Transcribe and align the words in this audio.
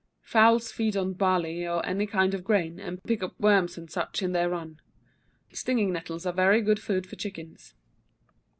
Fowls 0.23 0.71
feed 0.71 0.97
on 0.97 1.13
barley 1.13 1.63
or 1.67 1.85
any 1.85 2.07
kind 2.07 2.33
of 2.33 2.43
grain, 2.43 2.79
and 2.79 3.03
pick 3.03 3.21
up 3.21 3.39
worms, 3.39 3.75
&c., 3.75 4.01
in 4.25 4.31
their 4.31 4.49
run. 4.49 4.79
Stinging 5.51 5.93
nettles 5.93 6.25
are 6.25 6.33
very 6.33 6.63
good 6.63 6.79
food 6.79 7.05
for 7.05 7.15
chickens. 7.15 7.75